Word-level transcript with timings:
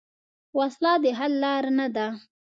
وسله 0.57 0.93
د 1.03 1.05
حل 1.17 1.33
لار 1.43 1.65
نه 1.77 1.87
ده 1.95 2.07